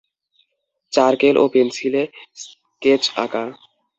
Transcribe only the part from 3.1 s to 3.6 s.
আঁকা।